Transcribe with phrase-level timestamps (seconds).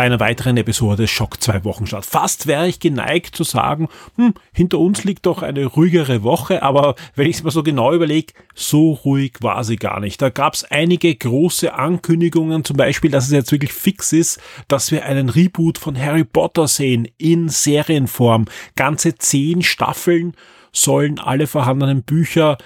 [0.00, 2.06] bei einer weiteren Episode Schock 2 Wochenstart.
[2.06, 6.94] Fast wäre ich geneigt zu sagen, hm, hinter uns liegt doch eine ruhigere Woche, aber
[7.16, 10.22] wenn ich es mir so genau überlege, so ruhig war sie gar nicht.
[10.22, 14.90] Da gab es einige große Ankündigungen, zum Beispiel, dass es jetzt wirklich fix ist, dass
[14.90, 18.46] wir einen Reboot von Harry Potter sehen in Serienform.
[18.76, 20.32] Ganze zehn Staffeln
[20.72, 22.56] sollen alle vorhandenen Bücher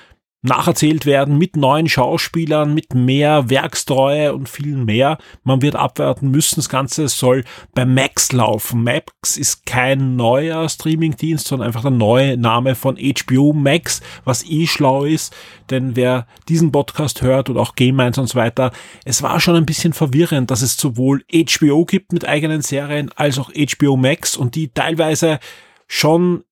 [0.45, 5.17] nacherzählt werden mit neuen Schauspielern, mit mehr Werkstreue und viel mehr.
[5.43, 6.57] Man wird abwarten müssen.
[6.57, 8.85] Das Ganze soll bei Max laufen.
[8.85, 14.67] Max ist kein neuer Streamingdienst, sondern einfach der neue Name von HBO Max, was eh
[14.67, 15.35] schlau ist,
[15.71, 18.71] denn wer diesen Podcast hört und auch Game 1 und so weiter,
[19.07, 23.39] es war schon ein bisschen verwirrend, dass es sowohl HBO gibt mit eigenen Serien als
[23.39, 25.39] auch HBO Max und die teilweise
[25.89, 26.45] schon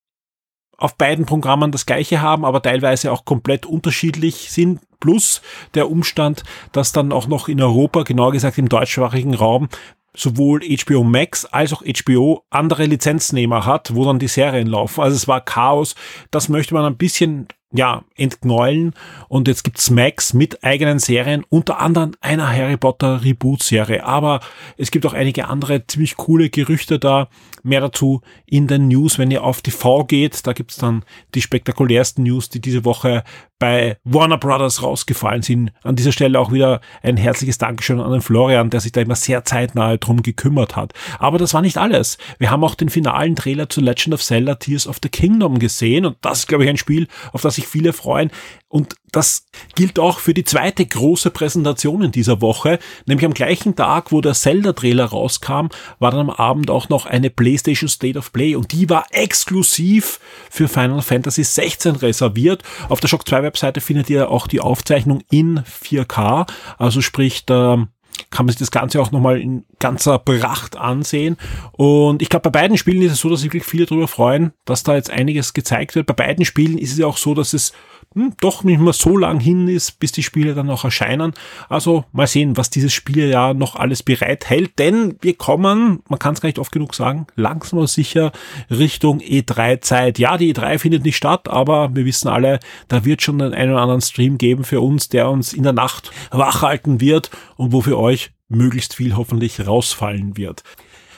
[0.82, 4.80] auf beiden Programmen das gleiche haben, aber teilweise auch komplett unterschiedlich sind.
[4.98, 5.42] Plus
[5.74, 9.68] der Umstand, dass dann auch noch in Europa, genauer gesagt im deutschsprachigen Raum,
[10.14, 15.00] sowohl HBO Max als auch HBO andere Lizenznehmer hat, wo dann die Serien laufen.
[15.00, 15.94] Also es war Chaos.
[16.30, 18.94] Das möchte man ein bisschen ja, entknäulen.
[19.28, 24.04] Und jetzt gibt's Max mit eigenen Serien, unter anderem einer Harry Potter Reboot-Serie.
[24.04, 24.40] Aber
[24.76, 27.28] es gibt auch einige andere ziemlich coole Gerüchte da.
[27.64, 30.46] Mehr dazu in den News, wenn ihr auf TV geht.
[30.46, 33.22] Da gibt's dann die spektakulärsten News, die diese Woche
[33.62, 35.70] bei Warner Brothers rausgefallen sind.
[35.84, 39.14] An dieser Stelle auch wieder ein herzliches Dankeschön an den Florian, der sich da immer
[39.14, 40.92] sehr zeitnah drum gekümmert hat.
[41.20, 42.18] Aber das war nicht alles.
[42.40, 46.06] Wir haben auch den finalen Trailer zu Legend of Zelda Tears of the Kingdom gesehen
[46.06, 48.30] und das ist, glaube ich, ein Spiel, auf das sich viele freuen.
[48.68, 53.76] Und das gilt auch für die zweite große Präsentation in dieser Woche, nämlich am gleichen
[53.76, 55.68] Tag, wo der Zelda-Trailer rauskam,
[55.98, 60.20] war dann am Abend auch noch eine PlayStation State of Play und die war exklusiv
[60.50, 62.62] für Final Fantasy 16 reserviert.
[62.88, 66.48] Auf der Shock 2 Webseite findet ihr auch die Aufzeichnung in 4K,
[66.78, 67.88] also sprich, da
[68.30, 71.36] kann man sich das Ganze auch nochmal in ganzer Pracht ansehen.
[71.72, 74.52] Und ich glaube, bei beiden Spielen ist es so, dass sich wirklich viele darüber freuen,
[74.64, 76.06] dass da jetzt einiges gezeigt wird.
[76.06, 77.72] Bei beiden Spielen ist es ja auch so, dass es
[78.14, 81.32] hm, doch nicht mehr so lang hin ist, bis die Spiele dann auch erscheinen.
[81.68, 86.34] Also mal sehen, was dieses Spiel ja noch alles bereithält, denn wir kommen, man kann
[86.34, 88.32] es gar nicht oft genug sagen, langsam und sicher
[88.70, 90.18] Richtung E3-Zeit.
[90.18, 93.72] Ja, die E3 findet nicht statt, aber wir wissen alle, da wird schon den einen
[93.72, 97.72] oder anderen Stream geben für uns, der uns in der Nacht wach halten wird und
[97.72, 100.62] wo für euch möglichst viel hoffentlich rausfallen wird.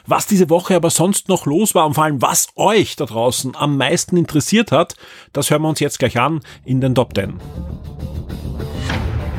[0.06, 3.56] Was diese Woche aber sonst noch los war und vor allem was euch da draußen
[3.56, 4.96] am meisten interessiert hat,
[5.32, 7.40] das hören wir uns jetzt gleich an in den Top 10.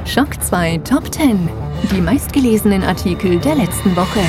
[0.06, 1.50] Schock 2 Top 10.
[1.92, 4.22] Die meistgelesenen Artikel der letzten Woche.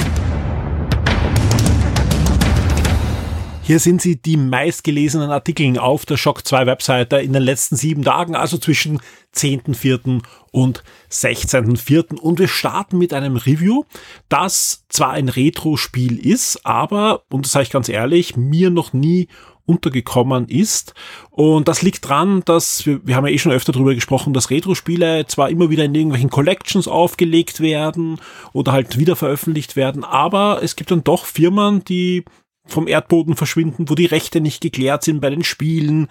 [3.66, 8.04] Hier sind sie die meistgelesenen Artikel auf der Shock 2 Webseite in den letzten sieben
[8.04, 9.00] Tagen, also zwischen
[9.34, 10.22] 10.4.
[10.52, 12.14] und 16.4.
[12.14, 13.82] Und wir starten mit einem Review,
[14.28, 19.26] das zwar ein Retro-Spiel ist, aber, und das sage ich ganz ehrlich, mir noch nie
[19.64, 20.94] untergekommen ist.
[21.30, 24.50] Und das liegt dran, dass wir, wir haben ja eh schon öfter darüber gesprochen, dass
[24.50, 28.20] Retro-Spiele zwar immer wieder in irgendwelchen Collections aufgelegt werden
[28.52, 32.24] oder halt wieder veröffentlicht werden, aber es gibt dann doch Firmen, die
[32.66, 36.08] vom Erdboden verschwinden, wo die Rechte nicht geklärt sind bei den Spielen,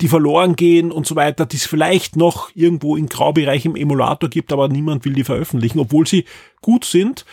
[0.00, 4.30] die verloren gehen und so weiter, die es vielleicht noch irgendwo im Graubereich im Emulator
[4.30, 6.24] gibt, aber niemand will die veröffentlichen, obwohl sie
[6.60, 7.24] gut sind,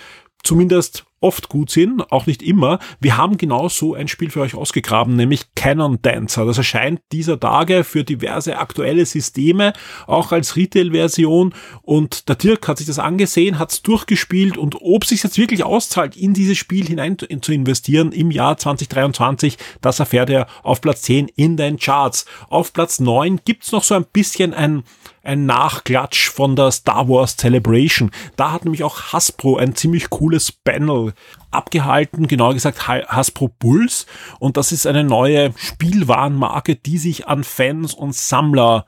[0.43, 2.79] zumindest oft gut sind, auch nicht immer.
[2.99, 6.45] Wir haben genau so ein Spiel für euch ausgegraben, nämlich Canon Dancer.
[6.45, 9.73] Das erscheint dieser Tage für diverse aktuelle Systeme,
[10.07, 11.53] auch als Retail-Version.
[11.81, 15.63] Und der Dirk hat sich das angesehen, hat es durchgespielt und ob sich jetzt wirklich
[15.63, 21.01] auszahlt, in dieses Spiel hinein zu investieren im Jahr 2023, das erfährt er auf Platz
[21.03, 22.25] 10 in den Charts.
[22.49, 24.83] Auf Platz 9 gibt's noch so ein bisschen ein
[25.23, 28.11] ein Nachklatsch von der Star Wars Celebration.
[28.35, 31.13] Da hat nämlich auch Hasbro ein ziemlich cooles Panel
[31.51, 34.05] abgehalten, genauer gesagt Hasbro Bulls.
[34.39, 38.85] Und das ist eine neue Spielwarenmarke, die sich an Fans und Sammler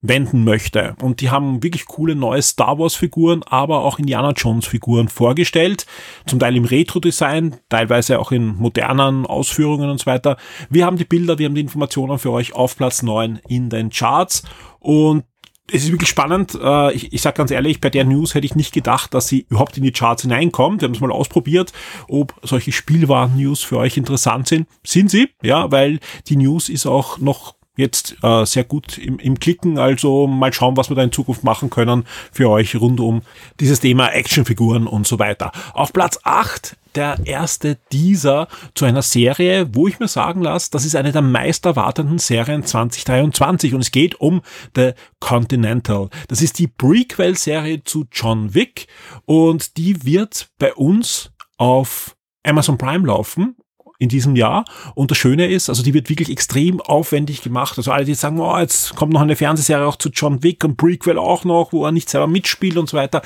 [0.00, 0.94] wenden möchte.
[1.02, 5.86] Und die haben wirklich coole neue Star Wars Figuren, aber auch Indiana Jones Figuren vorgestellt.
[6.26, 10.36] Zum Teil im Retro-Design, teilweise auch in modernen Ausführungen und so weiter.
[10.70, 13.90] Wir haben die Bilder, wir haben die Informationen für euch auf Platz 9 in den
[13.90, 14.44] Charts.
[14.78, 15.24] Und
[15.72, 16.58] es ist wirklich spannend.
[16.60, 19.46] Äh, ich, ich sage ganz ehrlich, bei der News hätte ich nicht gedacht, dass sie
[19.48, 20.80] überhaupt in die Charts hineinkommt.
[20.80, 21.72] Wir haben es mal ausprobiert,
[22.08, 24.68] ob solche Spielwaren-News für euch interessant sind.
[24.84, 29.38] Sind sie, ja, weil die News ist auch noch jetzt äh, sehr gut im, im
[29.38, 29.78] Klicken.
[29.78, 33.22] Also mal schauen, was wir da in Zukunft machen können für euch rund um
[33.60, 35.52] dieses Thema Actionfiguren und so weiter.
[35.72, 40.84] Auf Platz 8 der erste dieser zu einer Serie, wo ich mir sagen lasse, das
[40.84, 44.42] ist eine der meist erwartenden Serien 2023 und es geht um
[44.74, 46.08] The Continental.
[46.26, 48.88] Das ist die Prequel-Serie zu John Wick
[49.26, 53.54] und die wird bei uns auf Amazon Prime laufen
[53.98, 54.64] in diesem Jahr.
[54.94, 57.76] Und das Schöne ist, also die wird wirklich extrem aufwendig gemacht.
[57.78, 60.76] Also alle, die sagen, oh, jetzt kommt noch eine Fernsehserie auch zu John Wick und
[60.76, 63.22] Prequel auch noch, wo er nicht selber mitspielt und so weiter.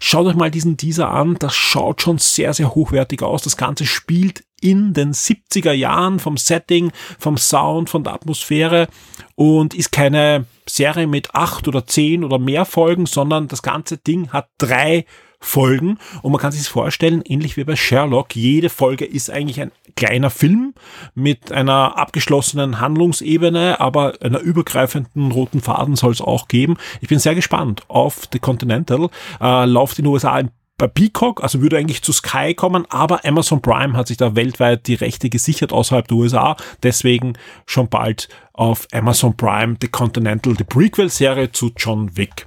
[0.00, 1.36] Schaut euch mal diesen Teaser an.
[1.38, 3.42] Das schaut schon sehr, sehr hochwertig aus.
[3.42, 8.88] Das Ganze spielt in den 70er Jahren vom Setting, vom Sound, von der Atmosphäre
[9.34, 14.30] und ist keine Serie mit acht oder zehn oder mehr Folgen, sondern das ganze Ding
[14.32, 15.04] hat drei
[15.40, 19.72] Folgen und man kann sich vorstellen, ähnlich wie bei Sherlock, jede Folge ist eigentlich ein
[19.96, 20.74] kleiner Film
[21.14, 26.76] mit einer abgeschlossenen Handlungsebene, aber einer übergreifenden roten Faden soll es auch geben.
[27.00, 29.08] Ich bin sehr gespannt auf The Continental.
[29.40, 30.42] Äh, läuft in den USA
[30.78, 34.86] bei Peacock, also würde eigentlich zu Sky kommen, aber Amazon Prime hat sich da weltweit
[34.86, 37.34] die Rechte gesichert außerhalb der USA, deswegen
[37.64, 42.46] schon bald auf Amazon Prime The Continental, die Prequel-Serie zu John Wick.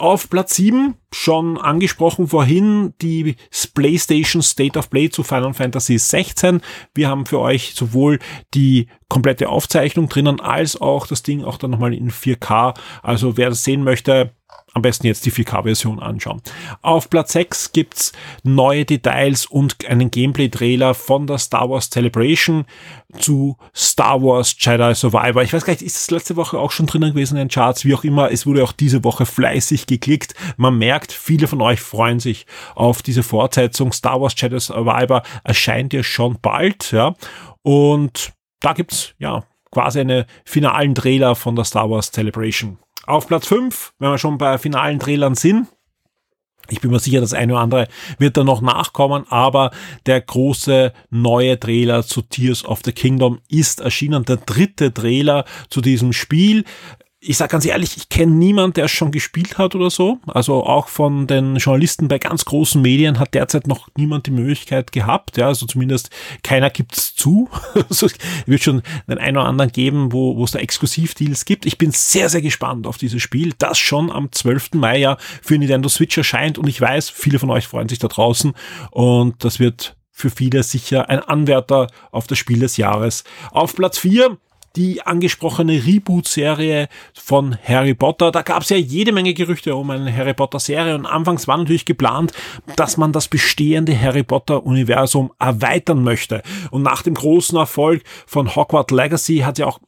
[0.00, 3.36] Auf Platz 7, schon angesprochen vorhin, die
[3.74, 6.62] PlayStation State of Play zu Final Fantasy 16.
[6.94, 8.18] Wir haben für euch sowohl
[8.54, 12.78] die komplette Aufzeichnung drinnen, als auch das Ding auch dann nochmal in 4K.
[13.02, 14.32] Also wer das sehen möchte,
[14.72, 16.42] am besten jetzt die 4K-Version anschauen.
[16.82, 18.12] Auf Platz 6 gibt's
[18.42, 22.66] neue Details und einen Gameplay-Trailer von der Star Wars Celebration
[23.18, 25.42] zu Star Wars Jedi Survivor.
[25.42, 27.84] Ich weiß gar nicht, ist das letzte Woche auch schon drinnen gewesen in den Charts?
[27.84, 30.34] Wie auch immer, es wurde auch diese Woche fleißig geklickt.
[30.56, 33.92] Man merkt, viele von euch freuen sich auf diese Fortsetzung.
[33.92, 37.14] Star Wars Jedi Survivor erscheint ja schon bald, ja.
[37.62, 42.78] Und da gibt's, ja, quasi einen finalen Trailer von der Star Wars Celebration.
[43.10, 45.66] Auf Platz 5, wenn wir schon bei finalen Trailern sind,
[46.68, 49.72] ich bin mir sicher, das eine oder andere wird da noch nachkommen, aber
[50.06, 55.80] der große neue Trailer zu Tears of the Kingdom ist erschienen, der dritte Trailer zu
[55.80, 56.64] diesem Spiel
[57.22, 60.18] ich sage ganz ehrlich, ich kenne niemanden, der es schon gespielt hat oder so.
[60.26, 64.90] Also auch von den Journalisten bei ganz großen Medien hat derzeit noch niemand die Möglichkeit
[64.90, 65.36] gehabt.
[65.36, 66.08] Ja, also zumindest
[66.42, 67.50] keiner gibt's zu.
[67.90, 68.14] also es
[68.46, 71.66] wird schon den einen oder anderen geben, wo, wo es da Exklusivdeals gibt.
[71.66, 74.74] Ich bin sehr, sehr gespannt auf dieses Spiel, das schon am 12.
[74.74, 76.56] Mai ja für Nintendo Switch erscheint.
[76.56, 78.54] Und ich weiß, viele von euch freuen sich da draußen.
[78.92, 83.24] Und das wird für viele sicher ein Anwärter auf das Spiel des Jahres.
[83.50, 84.38] Auf Platz 4
[84.76, 88.30] die angesprochene Reboot-Serie von Harry Potter.
[88.30, 91.84] Da gab es ja jede Menge Gerüchte um eine Harry Potter-Serie und anfangs war natürlich
[91.84, 92.32] geplant,
[92.76, 96.42] dass man das bestehende Harry Potter-Universum erweitern möchte.
[96.70, 99.80] Und nach dem großen Erfolg von Hogwarts Legacy hat ja auch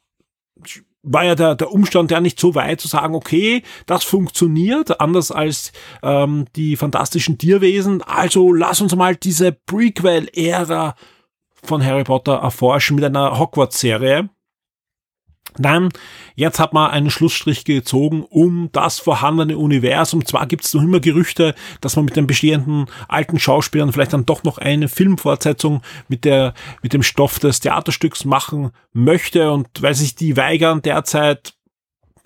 [1.05, 5.33] war ja der, der Umstand ja nicht so weit zu sagen, okay, das funktioniert, anders
[5.33, 8.03] als ähm, die fantastischen Tierwesen.
[8.03, 10.95] Also lass uns mal diese Prequel-Ära
[11.65, 14.31] von Harry Potter erforschen mit einer Hogwarts-Serie.
[15.59, 15.91] Dann,
[16.35, 20.25] jetzt hat man einen Schlussstrich gezogen um das vorhandene Universum.
[20.25, 24.27] Zwar gibt es noch immer Gerüchte, dass man mit den bestehenden alten Schauspielern vielleicht dann
[24.27, 29.95] doch noch eine Filmfortsetzung mit der, mit dem Stoff des Theaterstücks machen möchte und weil
[29.95, 31.55] sich die weigern derzeit,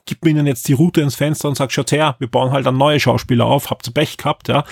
[0.04, 2.64] gibt man ihnen jetzt die Route ins Fenster und sagt, schaut her, wir bauen halt
[2.64, 4.64] dann neue Schauspieler auf, habt ihr Pech gehabt, ja.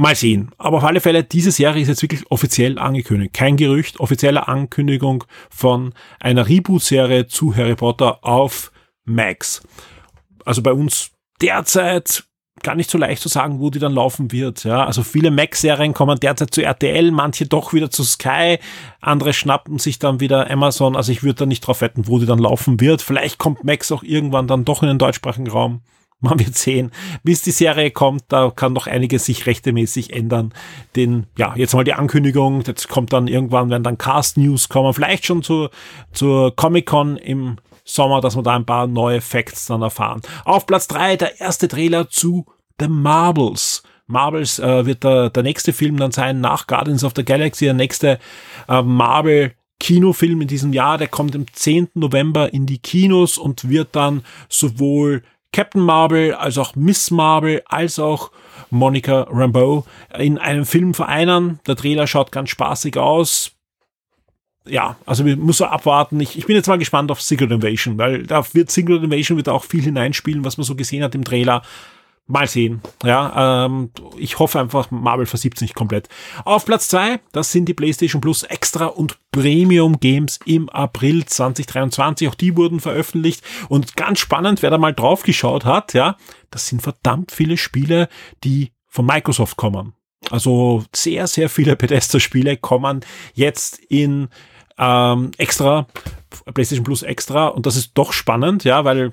[0.00, 0.52] Mal sehen.
[0.58, 3.34] Aber auf alle Fälle, diese Serie ist jetzt wirklich offiziell angekündigt.
[3.34, 8.70] Kein Gerücht, offizielle Ankündigung von einer Reboot-Serie zu Harry Potter auf
[9.04, 9.60] Max.
[10.44, 11.10] Also bei uns
[11.42, 12.22] derzeit
[12.62, 14.62] gar nicht so leicht zu sagen, wo die dann laufen wird.
[14.62, 18.58] Ja, also viele Max-Serien kommen derzeit zu RTL, manche doch wieder zu Sky,
[19.00, 20.94] andere schnappen sich dann wieder Amazon.
[20.94, 23.02] Also ich würde da nicht drauf wetten, wo die dann laufen wird.
[23.02, 25.82] Vielleicht kommt Max auch irgendwann dann doch in den deutschsprachigen Raum.
[26.20, 26.90] Man wird sehen,
[27.22, 30.52] bis die Serie kommt, da kann noch einiges sich rechtemäßig ändern.
[30.96, 35.26] Den, ja, jetzt mal die Ankündigung, jetzt kommt dann irgendwann, werden dann Cast-News kommen, vielleicht
[35.26, 35.70] schon zur,
[36.12, 40.20] zur Comic-Con im Sommer, dass wir da ein paar neue Facts dann erfahren.
[40.44, 42.46] Auf Platz drei der erste Trailer zu
[42.80, 43.82] The Marbles.
[44.06, 47.74] Marbles äh, wird der, der nächste Film dann sein, nach Guardians of the Galaxy, der
[47.74, 48.18] nächste
[48.68, 51.90] äh, Marvel Kinofilm in diesem Jahr, der kommt am 10.
[51.94, 55.22] November in die Kinos und wird dann sowohl
[55.52, 58.30] Captain Marvel, als auch Miss Marvel, als auch
[58.70, 59.86] Monica Rambeau
[60.18, 61.60] in einem Film vereinen.
[61.66, 63.52] Der Trailer schaut ganz spaßig aus.
[64.66, 66.20] ja, also wir müssen abwarten.
[66.20, 69.48] Ich, ich bin jetzt mal gespannt auf Secret Invasion, weil da wird Secret Invasion wird
[69.48, 71.62] auch viel hineinspielen, was man so gesehen hat im Trailer.
[72.30, 72.82] Mal sehen.
[73.02, 76.10] Ja, ähm, ich hoffe einfach, Marvel versiebt sich komplett.
[76.44, 82.28] Auf Platz zwei, das sind die PlayStation Plus Extra und Premium Games im April 2023.
[82.28, 83.42] Auch die wurden veröffentlicht.
[83.70, 86.16] Und ganz spannend, wer da mal drauf geschaut hat, ja,
[86.50, 88.10] das sind verdammt viele Spiele,
[88.44, 89.94] die von Microsoft kommen.
[90.30, 93.00] Also sehr, sehr viele Bethesda-Spiele kommen
[93.32, 94.28] jetzt in
[94.76, 95.86] ähm, extra,
[96.52, 97.46] PlayStation Plus extra.
[97.46, 99.12] Und das ist doch spannend, ja, weil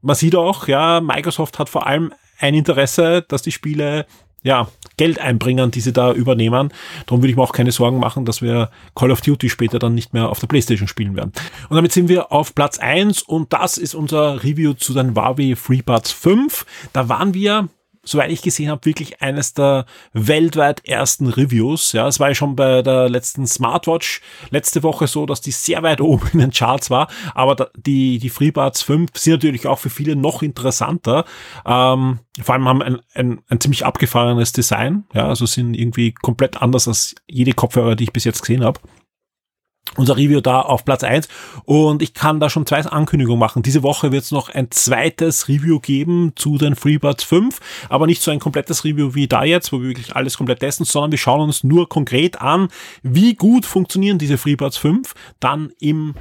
[0.00, 4.06] man sieht auch, ja, Microsoft hat vor allem ein Interesse, dass die Spiele
[4.42, 6.72] ja, Geld einbringen, die sie da übernehmen.
[7.06, 9.94] Darum würde ich mir auch keine Sorgen machen, dass wir Call of Duty später dann
[9.94, 11.32] nicht mehr auf der Playstation spielen werden.
[11.68, 15.56] Und damit sind wir auf Platz eins und das ist unser Review zu den Huawei
[15.56, 16.64] FreeBuds 5.
[16.92, 17.68] Da waren wir
[18.06, 21.92] soweit ich gesehen habe, wirklich eines der weltweit ersten Reviews.
[21.92, 25.82] Ja, es war ja schon bei der letzten Smartwatch letzte Woche so, dass die sehr
[25.82, 27.08] weit oben in den Charts war.
[27.34, 31.24] Aber die, die FreeBuds 5 sind natürlich auch für viele noch interessanter.
[31.66, 35.04] Ähm, vor allem haben ein, ein, ein ziemlich abgefahrenes Design.
[35.12, 38.80] Ja, also sind irgendwie komplett anders als jede Kopfhörer, die ich bis jetzt gesehen habe
[39.96, 41.28] unser Review da auf Platz eins
[41.64, 43.62] und ich kann da schon zwei Ankündigungen machen.
[43.62, 48.22] Diese Woche wird es noch ein zweites Review geben zu den FreeBuds 5, aber nicht
[48.22, 51.18] so ein komplettes Review wie da jetzt, wo wir wirklich alles komplett testen, sondern wir
[51.18, 52.68] schauen uns nur konkret an,
[53.02, 56.14] wie gut funktionieren diese FreeBuds 5 dann im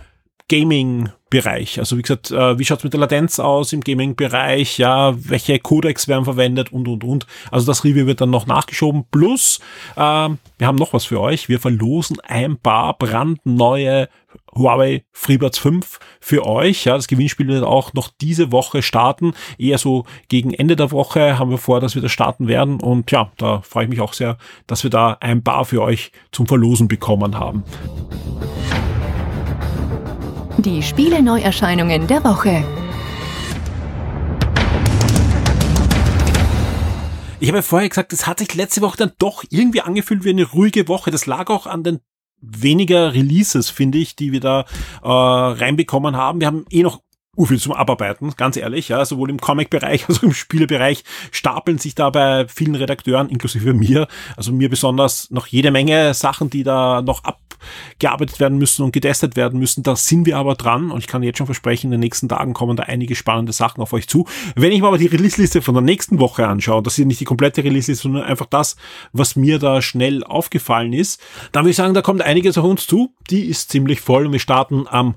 [0.49, 1.79] Gaming-Bereich.
[1.79, 4.77] Also wie gesagt, äh, wie schaut's mit der Latenz aus im Gaming-Bereich?
[4.77, 7.25] Ja, welche Codecs werden verwendet und und und.
[7.51, 9.05] Also das Review wird dann noch nachgeschoben.
[9.09, 9.59] Plus,
[9.95, 11.49] äh, wir haben noch was für euch.
[11.49, 14.07] Wir verlosen ein paar brandneue
[14.53, 16.85] Huawei FreeBuds 5 für euch.
[16.85, 19.33] Ja, das Gewinnspiel wird auch noch diese Woche starten.
[19.57, 22.79] Eher so gegen Ende der Woche haben wir vor, dass wir das starten werden.
[22.79, 24.37] Und ja, da freue ich mich auch sehr,
[24.67, 27.63] dass wir da ein paar für euch zum Verlosen bekommen haben.
[30.57, 32.63] Die Spiele-Neuerscheinungen der Woche.
[37.41, 40.45] Ich habe vorher gesagt, es hat sich letzte Woche dann doch irgendwie angefühlt wie eine
[40.45, 41.12] ruhige Woche.
[41.12, 42.00] Das lag auch an den
[42.39, 44.62] weniger Releases, finde ich, die wir da
[45.03, 46.39] äh, reinbekommen haben.
[46.39, 47.01] Wir haben eh noch
[47.43, 51.95] viel zum Abarbeiten, ganz ehrlich, ja, sowohl im Comic-Bereich als auch im Spielebereich stapeln sich
[51.95, 57.01] da bei vielen Redakteuren, inklusive mir, also mir besonders noch jede Menge Sachen, die da
[57.01, 59.83] noch abgearbeitet werden müssen und getestet werden müssen.
[59.83, 62.53] Da sind wir aber dran und ich kann jetzt schon versprechen, in den nächsten Tagen
[62.53, 64.25] kommen da einige spannende Sachen auf euch zu.
[64.55, 67.25] Wenn ich mir aber die Release-Liste von der nächsten Woche anschaue, das ist nicht die
[67.25, 68.75] komplette Release-Liste, sondern einfach das,
[69.11, 72.87] was mir da schnell aufgefallen ist, dann würde ich sagen, da kommt einiges auf uns
[72.87, 73.13] zu.
[73.29, 75.15] Die ist ziemlich voll und wir starten am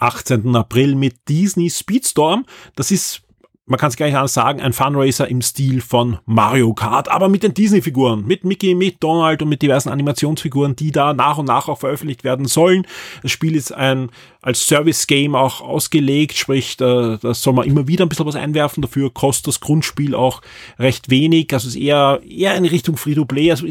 [0.00, 0.56] 18.
[0.56, 2.46] April mit Disney Speedstorm.
[2.76, 3.22] Das ist
[3.70, 7.28] man kann es gar nicht anders sagen, ein Funracer im Stil von Mario Kart, aber
[7.28, 11.46] mit den Disney-Figuren, mit Mickey, mit Donald und mit diversen Animationsfiguren, die da nach und
[11.46, 12.84] nach auch veröffentlicht werden sollen.
[13.22, 14.10] Das Spiel ist ein
[14.42, 18.82] als Service-Game auch ausgelegt, sprich, da, da soll man immer wieder ein bisschen was einwerfen,
[18.82, 20.42] dafür kostet das Grundspiel auch
[20.80, 23.68] recht wenig, also ist eher, eher in Richtung Free-to-Play, also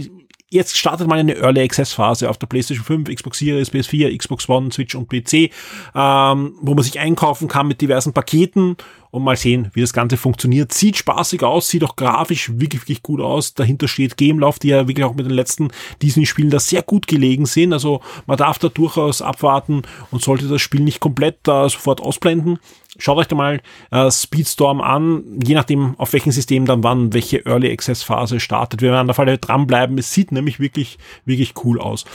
[0.51, 4.49] Jetzt startet mal eine Early Access Phase auf der PlayStation 5, Xbox Series, PS4, Xbox
[4.49, 5.51] One, Switch und PC,
[5.93, 8.75] ähm, wo man sich einkaufen kann mit diversen Paketen
[9.11, 10.73] und mal sehen, wie das Ganze funktioniert.
[10.73, 13.53] Sieht spaßig aus, sieht auch grafisch wirklich, wirklich gut aus.
[13.53, 15.69] Dahinter steht Gameloft, die ja wirklich auch mit den letzten
[16.01, 17.71] Disney-Spielen da sehr gut gelegen sind.
[17.71, 22.57] Also man darf da durchaus abwarten und sollte das Spiel nicht komplett da sofort ausblenden.
[22.99, 27.45] Schaut euch da mal äh, Speedstorm an, je nachdem auf welchem System dann wann welche
[27.45, 28.81] Early Access Phase startet.
[28.81, 29.97] Wir werden an der Falle dranbleiben.
[29.97, 32.05] Es sieht nämlich wirklich, wirklich cool aus.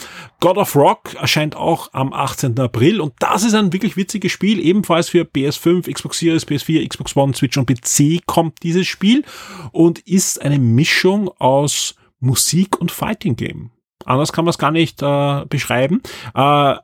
[0.41, 2.59] God of Rock erscheint auch am 18.
[2.61, 7.17] April und das ist ein wirklich witziges Spiel, ebenfalls für PS5, Xbox Series, PS4, Xbox
[7.17, 9.25] One, Switch und PC kommt dieses Spiel
[9.73, 13.71] und ist eine Mischung aus Musik und Fighting Game.
[14.05, 16.03] Anders kann man es gar nicht äh, beschreiben.
[16.35, 16.75] Äh,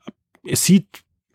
[0.44, 0.86] es sieht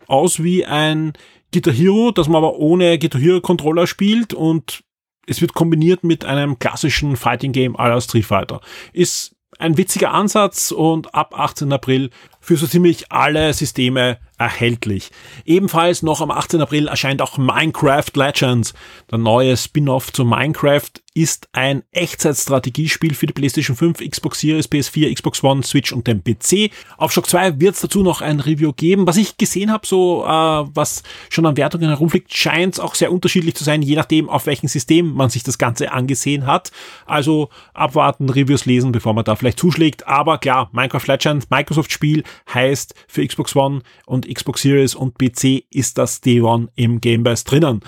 [0.07, 1.13] aus wie ein
[1.55, 4.83] Guitar Hero, das man aber ohne Guitar Hero Controller spielt und
[5.25, 8.59] es wird kombiniert mit einem klassischen Fighting Game aller Street Fighter.
[8.91, 11.71] Ist ein witziger Ansatz und ab 18.
[11.71, 12.09] April
[12.45, 15.09] für so ziemlich alle Systeme erhältlich.
[15.45, 16.61] Ebenfalls noch am 18.
[16.61, 18.73] April erscheint auch Minecraft Legends.
[19.09, 25.13] Der neue Spin-off zu Minecraft ist ein Echtzeitstrategiespiel für die PlayStation 5, Xbox Series, PS4,
[25.13, 26.71] Xbox One, Switch und den PC.
[26.97, 29.07] Auf Shock 2 wird es dazu noch ein Review geben.
[29.07, 33.13] Was ich gesehen habe, so äh, was schon an Wertungen herumfliegt, scheint es auch sehr
[33.13, 36.73] unterschiedlich zu sein, je nachdem, auf welchem System man sich das Ganze angesehen hat.
[37.05, 40.05] Also abwarten, Reviews lesen, bevor man da vielleicht zuschlägt.
[40.07, 42.23] Aber klar, Minecraft Legends, Microsoft-Spiel,
[42.53, 47.23] heißt für Xbox One und Xbox Series und PC ist das Day One im Game
[47.23, 47.81] Pass drinnen.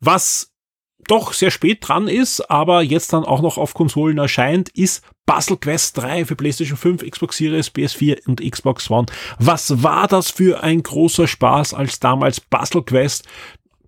[0.00, 0.52] Was
[1.06, 5.56] doch sehr spät dran ist, aber jetzt dann auch noch auf Konsolen erscheint, ist Puzzle
[5.56, 9.06] Quest 3 für PlayStation 5, Xbox Series, PS4 und Xbox One.
[9.38, 13.26] Was war das für ein großer Spaß, als damals Puzzle Quest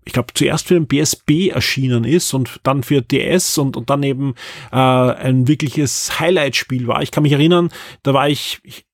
[0.07, 4.03] ich glaube, zuerst für den PSP erschienen ist und dann für DS und, und dann
[4.03, 4.35] eben
[4.73, 7.03] äh, ein wirkliches Highlight-Spiel war.
[7.03, 7.69] Ich kann mich erinnern,
[8.03, 8.87] da war ich, ich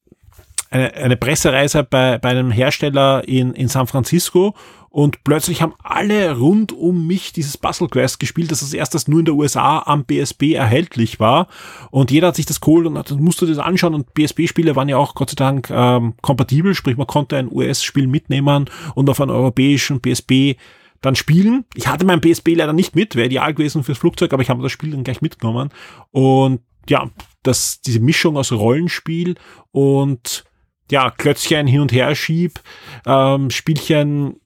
[0.77, 4.55] eine, eine Pressereise bei, bei einem Hersteller in, in San Francisco
[4.97, 9.19] und plötzlich haben alle rund um mich dieses Puzzle Quest gespielt, das als erstes nur
[9.19, 11.49] in der USA am PSP erhältlich war.
[11.91, 13.93] Und jeder hat sich das geholt und hat, musste das anschauen.
[13.93, 18.07] Und PSP-Spiele waren ja auch Gott sei Dank ähm, kompatibel, sprich man konnte ein US-Spiel
[18.07, 20.57] mitnehmen und auf einem europäischen PSP
[21.03, 21.67] dann spielen.
[21.75, 24.63] Ich hatte mein PSP leider nicht mit, wäre ideal gewesen fürs Flugzeug, aber ich habe
[24.63, 25.69] das Spiel dann gleich mitgenommen.
[26.11, 27.11] Und ja,
[27.43, 29.35] das, diese Mischung aus Rollenspiel
[29.73, 30.46] und
[30.91, 32.61] ja, Klötzchen hin und her schieb,
[33.07, 34.41] ähm, Spielchen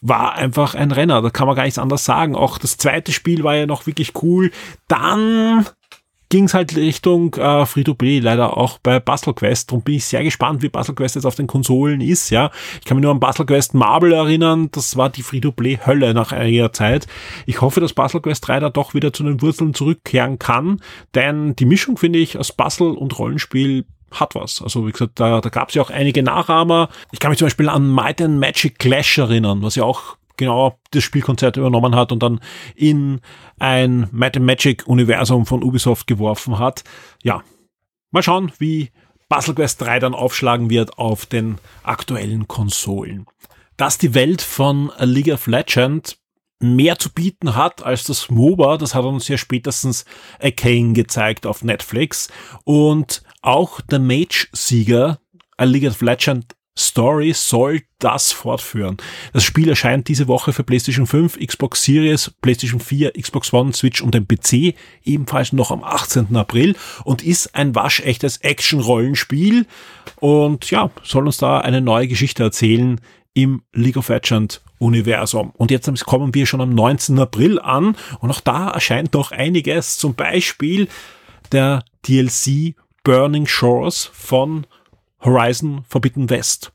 [0.00, 2.34] war einfach ein Renner, da kann man gar nichts anderes sagen.
[2.34, 4.50] Auch das zweite Spiel war ja noch wirklich cool.
[4.88, 5.66] Dann
[6.30, 9.70] ging es halt Richtung äh, Free-to-Play, leider auch bei Puzzle Quest.
[9.70, 12.30] Darum bin ich sehr gespannt, wie Puzzle Quest jetzt auf den Konsolen ist.
[12.30, 12.50] Ja,
[12.80, 16.72] Ich kann mich nur an Puzzle Quest Marble erinnern, das war die Free-to-Play-Hölle nach einiger
[16.72, 17.06] Zeit.
[17.46, 20.82] Ich hoffe, dass Puzzle Quest 3 da doch wieder zu den Wurzeln zurückkehren kann,
[21.14, 24.62] denn die Mischung, finde ich, aus Puzzle und Rollenspiel hat was.
[24.62, 26.88] Also wie gesagt, da, da gab es ja auch einige Nachahmer.
[27.12, 30.78] Ich kann mich zum Beispiel an Might and Magic Clash erinnern, was ja auch genau
[30.92, 32.40] das Spielkonzert übernommen hat und dann
[32.74, 33.20] in
[33.58, 36.84] ein Might and Magic Universum von Ubisoft geworfen hat.
[37.22, 37.42] Ja,
[38.10, 38.90] mal schauen, wie
[39.28, 43.26] Puzzle Quest 3 dann aufschlagen wird auf den aktuellen Konsolen.
[43.76, 46.18] Dass die Welt von League of Legends
[46.60, 50.04] mehr zu bieten hat als das MOBA, das hat uns ja spätestens
[50.42, 52.28] Arcane gezeigt auf Netflix
[52.64, 55.20] und auch der Mage-Sieger,
[55.56, 58.98] A League of Legends Story soll das fortführen.
[59.32, 64.02] Das Spiel erscheint diese Woche für PlayStation 5, Xbox Series, PlayStation 4, Xbox One, Switch
[64.02, 66.36] und den PC, ebenfalls noch am 18.
[66.36, 69.66] April und ist ein waschechtes Action-Rollenspiel
[70.16, 73.00] und ja, soll uns da eine neue Geschichte erzählen
[73.32, 75.52] im League of Legends Universum.
[75.56, 77.18] Und jetzt kommen wir schon am 19.
[77.18, 80.86] April an und auch da erscheint noch einiges, zum Beispiel
[81.50, 82.76] der DLC
[83.08, 84.66] Burning Shores von
[85.24, 86.72] Horizon Forbidden West.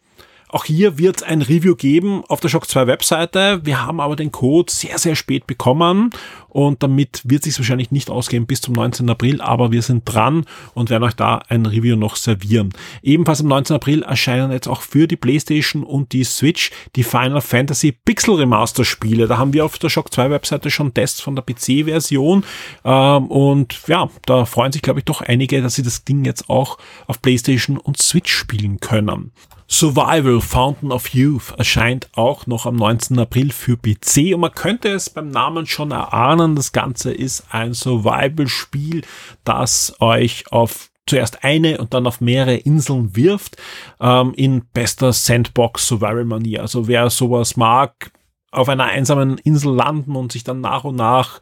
[0.50, 3.64] Auch hier wird ein Review geben auf der Shock 2 Webseite.
[3.64, 6.10] Wir haben aber den Code sehr, sehr spät bekommen
[6.54, 9.10] und damit wird sich wahrscheinlich nicht ausgehen bis zum 19.
[9.10, 12.70] April, aber wir sind dran und werden euch da ein Review noch servieren.
[13.02, 13.76] Ebenfalls am 19.
[13.76, 18.86] April erscheinen jetzt auch für die Playstation und die Switch die Final Fantasy Pixel Remaster
[18.86, 19.28] Spiele.
[19.28, 22.44] Da haben wir auf der Shock 2 Webseite schon Tests von der PC-Version
[22.86, 26.50] ähm, und ja, da freuen sich glaube ich doch einige, dass sie das Ding jetzt
[26.50, 29.32] auch auf Playstation und Switch spielen können.
[29.74, 33.18] Survival Fountain of Youth erscheint auch noch am 19.
[33.18, 36.43] April für PC und man könnte es beim Namen schon erahnen.
[36.56, 39.04] Das Ganze ist ein Survival-Spiel,
[39.44, 43.58] das euch auf zuerst eine und dann auf mehrere Inseln wirft,
[44.00, 46.62] ähm, in bester Sandbox-Survival-Manier.
[46.62, 48.12] Also wer sowas mag,
[48.52, 51.40] auf einer einsamen Insel landen und sich dann nach und nach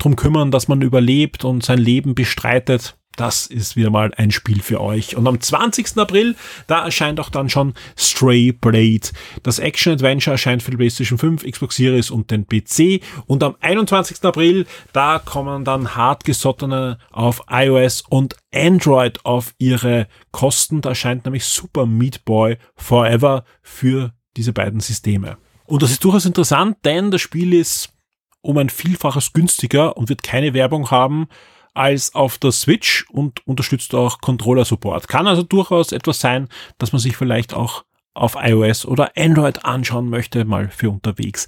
[0.00, 4.62] drum kümmern, dass man überlebt und sein Leben bestreitet, das ist wieder mal ein Spiel
[4.62, 5.16] für euch.
[5.16, 5.98] Und am 20.
[5.98, 6.36] April,
[6.68, 9.08] da erscheint auch dann schon Stray Blade.
[9.42, 13.02] Das Action-Adventure erscheint für die PlayStation 5, Xbox Series und den PC.
[13.26, 14.22] Und am 21.
[14.22, 20.80] April, da kommen dann hartgesottene auf iOS und Android auf ihre Kosten.
[20.80, 25.38] Da erscheint nämlich Super Meat Boy Forever für diese beiden Systeme.
[25.64, 27.90] Und das ist durchaus interessant, denn das Spiel ist
[28.42, 31.26] um ein Vielfaches günstiger und wird keine Werbung haben
[31.78, 35.08] als auf der Switch und unterstützt auch Controller-Support.
[35.08, 40.10] Kann also durchaus etwas sein, dass man sich vielleicht auch auf iOS oder Android anschauen
[40.10, 41.46] möchte, mal für unterwegs.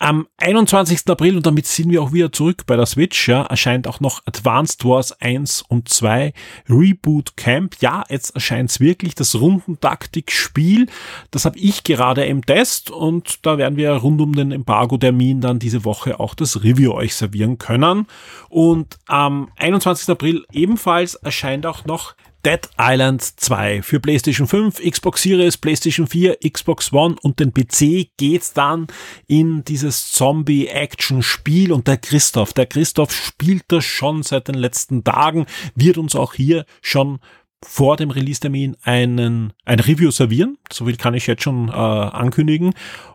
[0.00, 1.08] Am 21.
[1.08, 4.22] April, und damit sind wir auch wieder zurück bei der Switch, ja, erscheint auch noch
[4.26, 6.32] Advanced Wars 1 und 2
[6.68, 7.74] Reboot Camp.
[7.80, 10.86] Ja, jetzt erscheint es wirklich das Rundentaktik-Spiel.
[11.32, 15.58] Das habe ich gerade im Test und da werden wir rund um den Embargo-Termin dann
[15.58, 18.06] diese Woche auch das Review euch servieren können.
[18.48, 20.08] Und am 21.
[20.10, 26.38] April ebenfalls erscheint auch noch Dead Island 2 für PlayStation 5, Xbox Series, PlayStation 4,
[26.48, 28.86] Xbox One und den PC geht's dann
[29.26, 35.46] in dieses Zombie-Action-Spiel und der Christoph, der Christoph spielt das schon seit den letzten Tagen,
[35.74, 37.18] wird uns auch hier schon
[37.64, 40.58] vor dem Release-Termin einen, ein Review servieren.
[40.72, 42.72] So viel kann ich jetzt schon äh, ankündigen.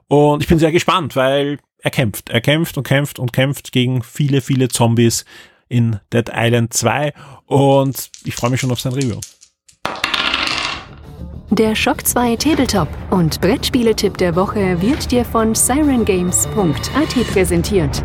[0.08, 2.30] Und ich bin sehr gespannt, weil er kämpft.
[2.30, 5.26] Er kämpft und kämpft und kämpft gegen viele, viele Zombies
[5.74, 7.14] in Dead Island 2
[7.48, 9.20] und ich freue mich schon auf sein Review.
[11.50, 18.04] Der Shock 2 Tabletop und Brettspieletipp der Woche wird dir von sirengames.at präsentiert.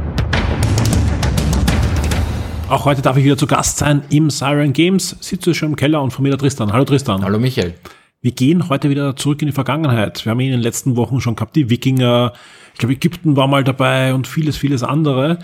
[2.71, 5.17] Auch heute darf ich wieder zu Gast sein im Siren Games.
[5.21, 6.73] Sitze schon im Keller und von mir der Tristan.
[6.73, 7.23] Hallo Tristan.
[7.23, 7.75] Hallo Michael.
[8.21, 10.25] Wir gehen heute wieder zurück in die Vergangenheit.
[10.25, 12.33] Wir haben in den letzten Wochen schon gehabt, die Wikinger,
[12.73, 15.39] ich glaube Ägypten war mal dabei und vieles, vieles andere.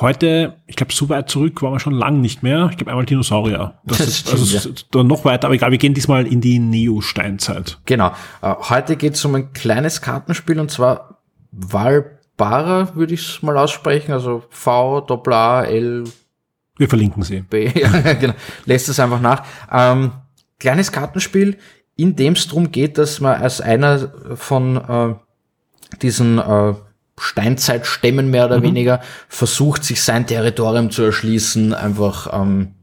[0.00, 2.68] Heute, ich glaube, so weit zurück waren wir schon lang nicht mehr.
[2.70, 3.74] Ich glaube einmal Dinosaurier.
[3.84, 5.02] Das, das ist also ja.
[5.02, 7.80] noch weiter, aber egal, wir gehen diesmal in die Neo-Steinzeit.
[7.84, 8.12] Genau.
[8.40, 11.18] Äh, heute geht es um ein kleines Kartenspiel und zwar
[11.50, 14.12] Valbara, würde ich es mal aussprechen.
[14.12, 16.04] Also V, Doppler, L,
[16.78, 17.40] wir verlinken sie.
[17.40, 18.34] B, ja, genau.
[18.64, 19.44] Lässt es einfach nach.
[19.70, 20.12] Ähm,
[20.58, 21.58] kleines Kartenspiel,
[21.96, 25.14] in dem es darum geht, dass man als einer von äh,
[26.00, 26.74] diesen äh,
[27.20, 28.64] Steinzeitstämmen mehr oder mhm.
[28.64, 32.74] weniger versucht, sich sein Territorium zu erschließen, einfach ähm,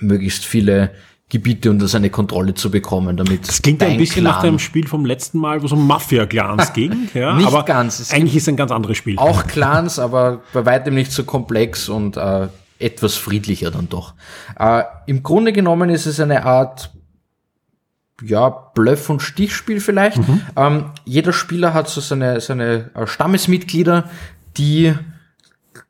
[0.00, 0.90] möglichst viele
[1.28, 4.86] Gebiete unter seine Kontrolle zu bekommen, damit das klingt ein bisschen Clan nach dem Spiel
[4.86, 7.08] vom letzten Mal, wo es um Mafia-Clans ging.
[7.14, 7.98] Ja, nicht aber ganz.
[7.98, 9.18] Es eigentlich ist es ein ganz anderes Spiel.
[9.18, 12.46] Auch Clans, aber bei weitem nicht so komplex und äh,
[12.78, 14.14] etwas friedlicher dann doch.
[14.56, 16.92] Äh, Im Grunde genommen ist es eine Art
[18.22, 20.18] ja, Bluff- und Stichspiel vielleicht.
[20.18, 20.40] Mhm.
[20.56, 24.08] Ähm, jeder Spieler hat so seine, seine äh, Stammesmitglieder,
[24.56, 24.94] die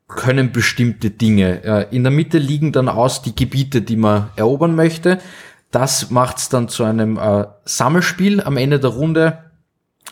[0.09, 1.63] können bestimmte Dinge.
[1.65, 5.19] Äh, in der Mitte liegen dann aus die Gebiete, die man erobern möchte.
[5.71, 9.39] Das macht's dann zu einem äh, Sammelspiel am Ende der Runde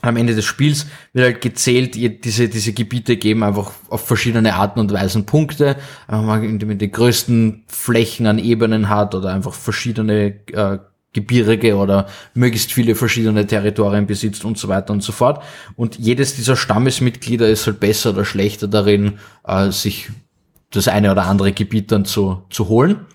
[0.03, 4.81] am Ende des Spiels wird halt gezählt, diese, diese Gebiete geben einfach auf verschiedene Arten
[4.81, 5.77] und Weisen Punkte,
[6.09, 10.79] indem man die größten Flächen an Ebenen hat oder einfach verschiedene äh,
[11.15, 15.43] Gebirge oder möglichst viele verschiedene Territorien besitzt und so weiter und so fort.
[15.77, 20.11] Und jedes dieser Stammesmitglieder ist halt besser oder schlechter darin, äh, sich
[20.71, 23.07] das eine oder andere Gebiet dann zu, zu holen.